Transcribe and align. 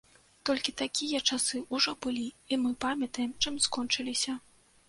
Толькі 0.49 0.71
такія 0.79 1.19
часы 1.35 1.61
ўжо 1.75 1.95
былі, 2.05 2.25
і 2.57 2.61
мы 2.65 2.75
памятаем, 2.87 3.37
чым 3.45 3.61
скончыліся. 3.67 4.39